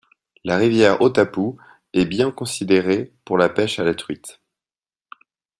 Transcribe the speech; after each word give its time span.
La 0.43 0.57
rivière 0.57 0.99
Hautapu 1.03 1.51
est 1.93 2.05
bien 2.07 2.31
considérée 2.31 3.13
pour 3.23 3.37
la 3.37 3.49
pèche 3.49 3.77
à 3.77 3.83
la 3.83 3.93
truite. 3.93 4.41